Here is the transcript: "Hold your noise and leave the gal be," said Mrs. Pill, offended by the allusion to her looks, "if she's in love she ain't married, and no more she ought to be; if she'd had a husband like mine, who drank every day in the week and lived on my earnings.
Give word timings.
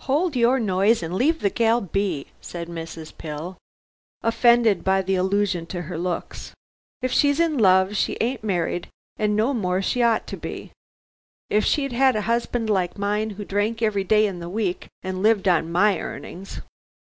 "Hold 0.00 0.34
your 0.34 0.58
noise 0.58 1.04
and 1.04 1.14
leave 1.14 1.38
the 1.38 1.50
gal 1.50 1.80
be," 1.80 2.26
said 2.40 2.66
Mrs. 2.66 3.16
Pill, 3.16 3.56
offended 4.22 4.82
by 4.82 5.02
the 5.02 5.14
allusion 5.14 5.66
to 5.66 5.82
her 5.82 5.96
looks, 5.96 6.52
"if 7.00 7.12
she's 7.12 7.38
in 7.38 7.56
love 7.58 7.94
she 7.94 8.16
ain't 8.20 8.42
married, 8.42 8.88
and 9.18 9.36
no 9.36 9.54
more 9.54 9.80
she 9.80 10.02
ought 10.02 10.26
to 10.26 10.36
be; 10.36 10.72
if 11.48 11.64
she'd 11.64 11.92
had 11.92 12.16
a 12.16 12.22
husband 12.22 12.68
like 12.68 12.98
mine, 12.98 13.30
who 13.30 13.44
drank 13.44 13.80
every 13.80 14.02
day 14.02 14.26
in 14.26 14.40
the 14.40 14.50
week 14.50 14.88
and 15.04 15.22
lived 15.22 15.46
on 15.46 15.70
my 15.70 16.00
earnings. 16.00 16.60